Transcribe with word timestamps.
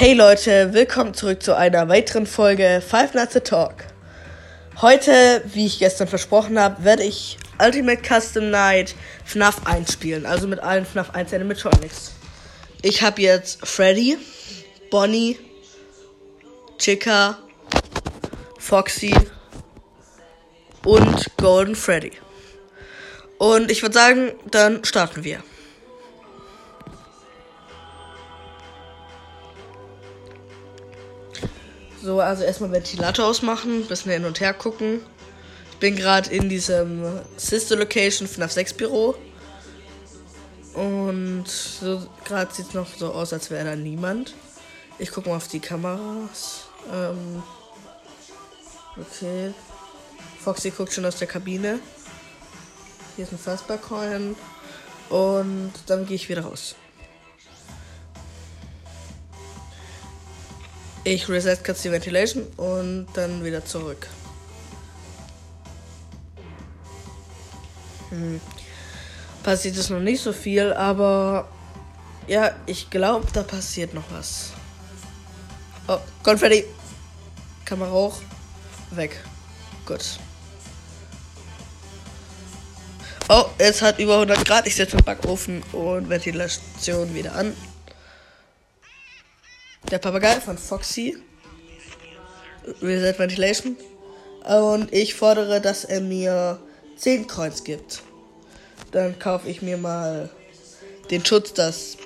Hey 0.00 0.14
Leute, 0.14 0.74
willkommen 0.74 1.12
zurück 1.12 1.42
zu 1.42 1.56
einer 1.56 1.88
weiteren 1.88 2.24
Folge 2.24 2.80
Five 2.88 3.14
Nights 3.14 3.34
at 3.34 3.48
Talk. 3.48 3.84
Heute, 4.80 5.42
wie 5.46 5.66
ich 5.66 5.80
gestern 5.80 6.06
versprochen 6.06 6.56
habe, 6.56 6.84
werde 6.84 7.02
ich 7.02 7.36
Ultimate 7.60 8.00
Custom 8.00 8.48
Night 8.48 8.94
FNAF 9.24 9.66
1 9.66 9.92
spielen. 9.92 10.24
Also 10.24 10.46
mit 10.46 10.60
allen 10.60 10.86
FNAF 10.86 11.10
1 11.16 11.34
Animatronics. 11.34 12.12
Ich 12.80 13.02
habe 13.02 13.20
jetzt 13.22 13.66
Freddy, 13.66 14.16
Bonnie, 14.92 15.36
Chica, 16.78 17.36
Foxy 18.56 19.16
und 20.84 21.26
Golden 21.38 21.74
Freddy. 21.74 22.12
Und 23.38 23.68
ich 23.72 23.82
würde 23.82 23.94
sagen, 23.94 24.30
dann 24.48 24.84
starten 24.84 25.24
wir. 25.24 25.42
So, 32.02 32.20
also 32.20 32.44
erstmal 32.44 32.70
Ventilator 32.70 33.26
ausmachen, 33.26 33.86
bisschen 33.86 34.12
hin 34.12 34.24
und 34.24 34.40
her 34.40 34.54
gucken. 34.54 35.00
Ich 35.72 35.78
bin 35.78 35.96
gerade 35.96 36.30
in 36.30 36.48
diesem 36.48 37.04
Sister 37.36 37.76
Location 37.76 38.28
FNAF 38.28 38.52
6 38.52 38.74
Büro. 38.74 39.14
Und 40.74 41.48
so 41.48 42.06
gerade 42.24 42.54
sieht 42.54 42.68
es 42.68 42.74
noch 42.74 42.86
so 42.96 43.12
aus, 43.12 43.32
als 43.32 43.50
wäre 43.50 43.64
da 43.64 43.76
niemand. 43.76 44.34
Ich 44.98 45.10
gucke 45.10 45.28
mal 45.28 45.36
auf 45.36 45.48
die 45.48 45.60
Kameras. 45.60 46.66
Ähm, 46.92 47.42
okay. 48.96 49.52
Foxy 50.40 50.70
guckt 50.70 50.92
schon 50.92 51.04
aus 51.04 51.16
der 51.16 51.26
Kabine. 51.26 51.80
Hier 53.16 53.24
ist 53.24 53.32
ein 53.32 53.38
Fastbar 53.38 53.78
Coin. 53.78 54.36
Und 55.08 55.72
dann 55.86 56.06
gehe 56.06 56.16
ich 56.16 56.28
wieder 56.28 56.42
raus. 56.42 56.76
Ich 61.10 61.26
reset 61.26 61.64
kurz 61.64 61.80
die 61.80 61.90
Ventilation 61.90 62.42
und 62.58 63.06
dann 63.14 63.42
wieder 63.42 63.64
zurück. 63.64 64.08
Hm. 68.10 68.38
Passiert 69.42 69.78
ist 69.78 69.88
noch 69.88 70.00
nicht 70.00 70.22
so 70.22 70.34
viel, 70.34 70.70
aber 70.74 71.48
ja, 72.26 72.50
ich 72.66 72.90
glaube, 72.90 73.26
da 73.32 73.42
passiert 73.42 73.94
noch 73.94 74.04
was. 74.10 74.50
Oh, 75.86 75.96
Konfetti. 76.22 76.66
Kamera 77.64 77.90
hoch. 77.90 78.20
Weg. 78.90 79.16
Gut. 79.86 80.18
Oh, 83.30 83.46
es 83.56 83.80
hat 83.80 83.98
über 83.98 84.16
100 84.16 84.44
Grad. 84.44 84.66
Ich 84.66 84.76
setze 84.76 84.98
den 84.98 85.06
Backofen 85.06 85.62
und 85.72 86.10
Ventilation 86.10 87.14
wieder 87.14 87.34
an. 87.34 87.54
Der 89.90 89.98
Papagei 89.98 90.40
von 90.40 90.58
Foxy. 90.58 91.16
Reset 92.82 93.18
Ventilation. 93.18 93.76
Und 94.44 94.92
ich 94.92 95.14
fordere, 95.14 95.60
dass 95.60 95.84
er 95.84 96.00
mir 96.00 96.58
10 96.96 97.26
Coins 97.26 97.64
gibt. 97.64 98.02
Dann 98.92 99.18
kaufe 99.18 99.48
ich 99.48 99.62
mir 99.62 99.78
mal 99.78 100.30
den 101.10 101.24
Schutz, 101.24 101.54
dass 101.54 101.96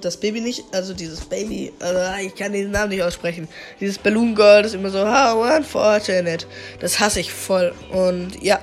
das 0.00 0.18
Baby 0.18 0.40
nicht, 0.40 0.62
also 0.72 0.94
dieses 0.94 1.22
Baby, 1.22 1.72
also 1.80 2.00
ich 2.24 2.34
kann 2.36 2.52
den 2.52 2.70
Namen 2.70 2.90
nicht 2.90 3.02
aussprechen. 3.02 3.48
Dieses 3.80 3.98
Balloon 3.98 4.36
Gold 4.36 4.66
ist 4.66 4.74
immer 4.74 4.90
so, 4.90 5.04
how 5.04 5.56
unfortunate. 5.56 6.46
Das 6.78 7.00
hasse 7.00 7.18
ich 7.18 7.32
voll. 7.32 7.74
Und 7.90 8.40
ja, 8.40 8.60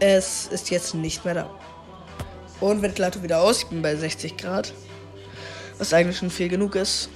es 0.00 0.48
ist 0.48 0.70
jetzt 0.70 0.94
nicht 0.94 1.24
mehr 1.24 1.34
da. 1.34 1.50
Und 2.60 2.82
Ventilator 2.82 3.22
wieder 3.22 3.40
aus. 3.40 3.58
Ich 3.58 3.66
bin 3.68 3.80
bei 3.82 3.94
60 3.94 4.36
Grad. 4.36 4.72
Was 5.78 5.92
eigentlich 5.92 6.18
schon 6.18 6.30
viel 6.30 6.48
genug 6.48 6.74
ist. 6.74 7.08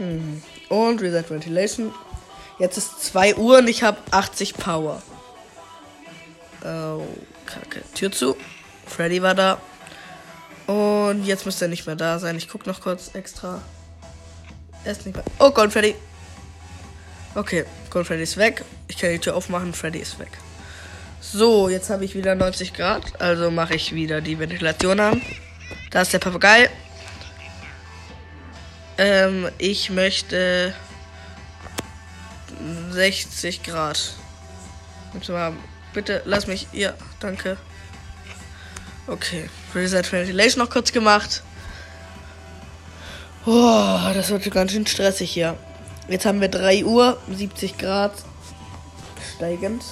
Hm. 0.00 0.42
Und 0.70 1.02
Reset 1.02 1.28
Ventilation. 1.28 1.92
Jetzt 2.58 2.78
ist 2.78 3.04
2 3.04 3.36
Uhr 3.36 3.58
und 3.58 3.68
ich 3.68 3.82
habe 3.82 3.98
80 4.10 4.54
Power. 4.54 5.02
Oh, 6.64 7.06
kacke. 7.44 7.82
Tür 7.94 8.10
zu. 8.10 8.36
Freddy 8.86 9.22
war 9.22 9.34
da. 9.34 9.60
Und 10.66 11.24
jetzt 11.24 11.44
müsste 11.44 11.66
er 11.66 11.68
nicht 11.68 11.86
mehr 11.86 11.96
da 11.96 12.18
sein. 12.18 12.36
Ich 12.36 12.48
gucke 12.48 12.68
noch 12.68 12.80
kurz 12.80 13.14
extra. 13.14 13.60
Er 14.84 14.92
ist 14.92 15.04
nicht 15.04 15.14
mehr. 15.14 15.24
Oh, 15.38 15.50
Gold 15.50 15.72
Freddy. 15.72 15.94
Okay, 17.34 17.66
Gold 17.90 18.06
Freddy 18.06 18.22
ist 18.22 18.38
weg. 18.38 18.64
Ich 18.88 18.96
kann 18.96 19.10
die 19.10 19.18
Tür 19.18 19.36
aufmachen. 19.36 19.74
Freddy 19.74 19.98
ist 19.98 20.18
weg. 20.18 20.30
So, 21.20 21.68
jetzt 21.68 21.90
habe 21.90 22.06
ich 22.06 22.14
wieder 22.14 22.34
90 22.34 22.72
Grad. 22.72 23.20
Also 23.20 23.50
mache 23.50 23.74
ich 23.74 23.94
wieder 23.94 24.22
die 24.22 24.38
Ventilation 24.38 24.98
an. 24.98 25.20
Da 25.90 26.02
ist 26.02 26.12
der 26.14 26.18
Papagei. 26.20 26.70
Ähm, 29.00 29.48
ich 29.56 29.88
möchte 29.88 30.74
60 32.90 33.62
Grad. 33.62 34.12
Bitte 35.94 36.20
lass 36.26 36.46
mich. 36.46 36.66
Ja, 36.72 36.92
danke. 37.18 37.56
Okay. 39.06 39.48
Reset 39.74 40.02
Ventilation 40.12 40.62
noch 40.62 40.70
kurz 40.70 40.92
gemacht. 40.92 41.42
Oh, 43.46 43.98
das 44.12 44.28
wird 44.28 44.50
ganz 44.50 44.72
schön 44.72 44.86
stressig 44.86 45.30
hier. 45.30 45.56
Jetzt 46.06 46.26
haben 46.26 46.42
wir 46.42 46.48
3 46.48 46.84
Uhr, 46.84 47.16
70 47.34 47.78
Grad. 47.78 48.12
Steigend. 49.34 49.82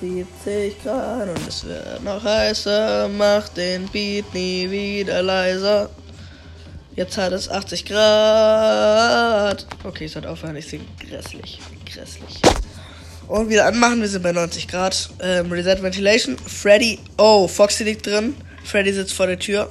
70 0.00 0.82
Grad 0.82 1.28
und 1.28 1.46
es 1.46 1.62
wird 1.64 2.02
noch 2.02 2.24
heißer. 2.24 3.10
Mach 3.10 3.50
den 3.50 3.86
Beat 3.88 4.32
nie 4.32 4.70
wieder 4.70 5.22
leiser. 5.22 5.90
Jetzt 6.96 7.18
hat 7.18 7.32
es 7.32 7.50
80 7.50 7.84
Grad. 7.84 9.66
Okay, 9.84 10.06
es 10.06 10.16
hat 10.16 10.24
aufhören. 10.24 10.56
Ich 10.56 10.66
singe 10.66 10.86
grässlich. 10.98 11.60
Grässlich. 11.84 12.40
Und 13.28 13.50
wieder 13.50 13.66
anmachen. 13.66 14.00
Wir 14.00 14.08
sind 14.08 14.22
bei 14.22 14.32
90 14.32 14.66
Grad. 14.66 15.10
Ähm, 15.20 15.52
Reset 15.52 15.82
Ventilation. 15.82 16.38
Freddy. 16.38 16.98
Oh, 17.18 17.48
Foxy 17.48 17.84
liegt 17.84 18.06
drin. 18.06 18.34
Freddy 18.64 18.94
sitzt 18.94 19.12
vor 19.12 19.26
der 19.26 19.38
Tür. 19.38 19.70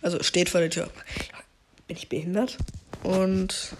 Also 0.00 0.22
steht 0.22 0.48
vor 0.48 0.60
der 0.60 0.70
Tür. 0.70 0.88
Bin 1.88 1.96
ich 1.96 2.08
behindert? 2.08 2.56
Und. 3.02 3.74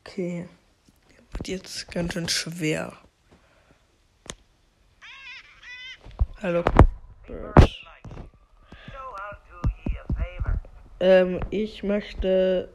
Okay. 0.00 0.48
Wird 1.32 1.48
jetzt 1.48 1.90
ganz 1.90 2.14
schön 2.14 2.28
schwer. 2.30 2.94
Hallo. 6.42 6.64
Birds. 7.26 7.80
Ähm, 11.00 11.40
ich 11.50 11.82
möchte 11.82 12.68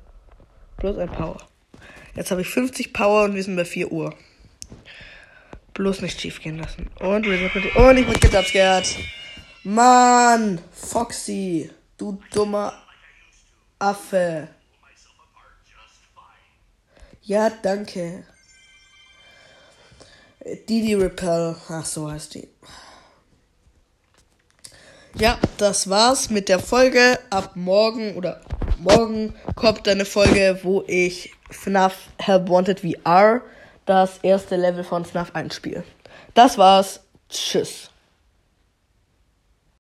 bloß 0.78 0.98
ein 0.98 1.12
Power. 1.12 1.38
Jetzt 2.16 2.32
habe 2.32 2.42
ich 2.42 2.50
50 2.50 2.94
Power 2.94 3.26
und 3.26 3.36
wir 3.36 3.44
sind 3.44 3.56
bei 3.56 3.66
4 3.66 3.92
Uhr. 3.92 4.14
Bloß 5.74 6.02
nicht 6.02 6.20
schief 6.20 6.42
gehen 6.42 6.58
lassen. 6.58 6.90
Und 7.00 7.26
wir 7.26 7.38
sind 7.38 7.54
mit 7.54 7.76
Und 7.76 7.98
ich 7.98 8.08
bin 8.08 8.20
gejumpscared. 8.20 8.98
Mann! 9.64 10.60
Foxy! 10.72 11.70
Du 11.98 12.22
dummer 12.34 12.74
Affe. 13.80 14.48
Ja, 17.22 17.50
danke. 17.50 18.24
Didi 20.70 20.94
Repel. 20.94 21.56
Ach, 21.70 21.86
so 21.86 22.12
heißt 22.12 22.36
die. 22.36 22.48
Ja, 25.18 25.38
das 25.58 25.90
war's 25.90 26.30
mit 26.30 26.50
der 26.50 26.60
Folge. 26.60 27.18
Ab 27.30 27.52
morgen 27.56 28.16
oder 28.18 28.42
morgen 28.80 29.34
kommt 29.56 29.88
eine 29.88 30.04
Folge, 30.04 30.60
wo 30.64 30.84
ich 30.88 31.32
FNAF 31.50 31.96
Help 32.18 32.50
Wanted 32.50 32.82
VR, 32.82 33.42
das 33.86 34.20
erste 34.24 34.58
Level 34.58 34.84
von 34.84 35.06
FNAF 35.06 35.34
1 35.34 35.56
spiele. 35.56 35.86
Das 36.34 36.58
war's. 36.58 37.00
Tschüss. 37.30 37.92